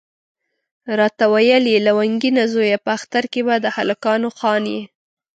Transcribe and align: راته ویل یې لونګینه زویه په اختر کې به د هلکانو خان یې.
راته 0.99 1.23
ویل 1.33 1.63
یې 1.73 1.79
لونګینه 1.87 2.43
زویه 2.53 2.77
په 2.85 2.91
اختر 2.97 3.23
کې 3.31 3.41
به 3.47 3.55
د 3.63 3.65
هلکانو 3.77 4.29
خان 4.37 4.63
یې. 4.73 4.81